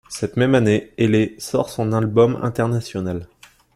Cette 0.09 0.35
même 0.35 0.55
année, 0.55 0.93
Hayley 0.97 1.35
sort 1.37 1.69
son 1.69 1.93
album 1.93 2.39
international. 2.41 3.27